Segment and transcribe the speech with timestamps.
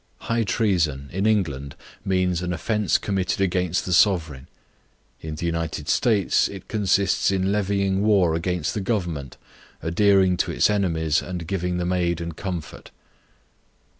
[0.21, 4.47] High Treason, in England, means an offence committed against the sovereign.
[5.21, 9.37] In the United States it consists in levying war against the government,
[9.83, 12.89] adhering to its enemies, and giving them aid and comfort.